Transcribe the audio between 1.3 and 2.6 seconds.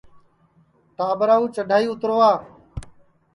کُو چڈھائی اُتاریں